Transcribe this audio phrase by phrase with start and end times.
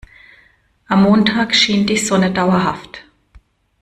[0.87, 3.03] Am Montag schien die Sonne dauerhaft.